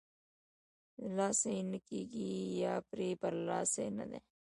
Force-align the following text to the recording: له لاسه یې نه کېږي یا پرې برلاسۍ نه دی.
له 1.03 1.09
لاسه 1.17 1.47
یې 1.55 1.61
نه 1.71 1.79
کېږي 1.87 2.29
یا 2.63 2.73
پرې 2.89 3.09
برلاسۍ 3.21 3.87
نه 3.97 4.05
دی. 4.09 4.19